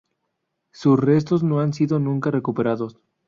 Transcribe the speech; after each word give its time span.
Sus 0.71 0.99
restos 0.99 1.43
no 1.43 1.59
han 1.59 1.73
sido 1.73 1.99
nunca 1.99 2.31
recuperados. 2.31 2.97